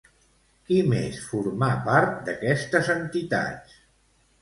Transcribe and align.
Qui 0.69 0.79
més 0.93 1.19
formà 1.33 1.69
part 1.91 2.19
d'aquestes 2.31 2.93
entitats? 2.99 3.81